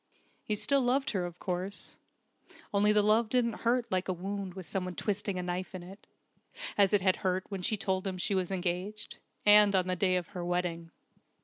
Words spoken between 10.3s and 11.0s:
wedding.